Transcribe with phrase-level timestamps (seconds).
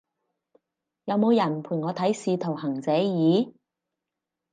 [1.05, 3.53] 有冇人陪我睇使徒行者二？